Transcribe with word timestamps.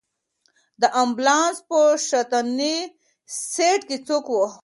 د 0.81 0.83
امبولانس 1.01 1.57
په 1.69 1.79
شاتني 2.07 2.75
سېټ 3.51 3.81
کې 3.89 3.97
څوک 4.07 4.25
و؟ 4.31 4.35